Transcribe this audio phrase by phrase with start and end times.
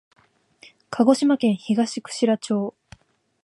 [0.89, 2.73] 鹿児島県東串良町